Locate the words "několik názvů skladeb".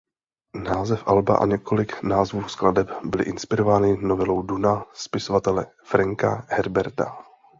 1.45-2.87